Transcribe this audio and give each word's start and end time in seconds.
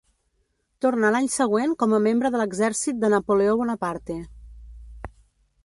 Tornà 0.85 1.11
l'any 1.15 1.27
següent 1.33 1.75
com 1.83 1.93
a 1.97 1.99
membre 2.05 2.31
de 2.37 2.41
l'exèrcit 2.43 2.99
de 3.05 3.13
Napoleó 3.15 3.55
Bonaparte. 3.61 4.17